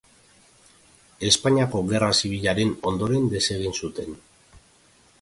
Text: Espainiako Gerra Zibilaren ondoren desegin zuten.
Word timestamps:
Espainiako 1.29 1.83
Gerra 1.93 2.09
Zibilaren 2.21 2.75
ondoren 2.93 3.31
desegin 3.37 3.81
zuten. 3.85 4.21